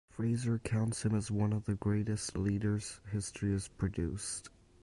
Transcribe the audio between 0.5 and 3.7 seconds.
counts him as one of greatest leaders history has